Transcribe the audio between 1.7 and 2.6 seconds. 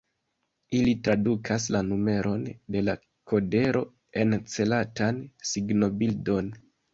la numeron